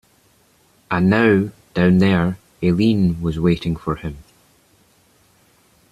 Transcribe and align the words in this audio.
And 0.89 1.11
now, 1.11 1.51
down 1.75 1.99
there, 1.99 2.39
Eileen 2.63 3.21
was 3.21 3.39
waiting 3.39 3.75
for 3.75 3.97
him. 3.97 4.17